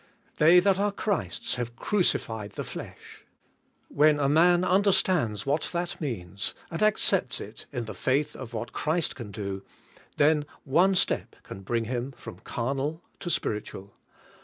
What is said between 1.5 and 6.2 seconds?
have crucified the flesh." When a man understands what that